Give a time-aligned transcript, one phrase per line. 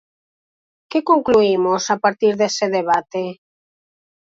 [0.89, 3.23] ¿Que concluímos a partir dese debate?